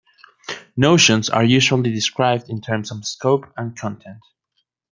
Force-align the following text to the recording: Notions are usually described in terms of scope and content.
Notions 0.75 1.29
are 1.29 1.43
usually 1.43 1.93
described 1.93 2.49
in 2.49 2.59
terms 2.59 2.89
of 2.91 3.05
scope 3.05 3.53
and 3.55 3.77
content. 3.77 4.23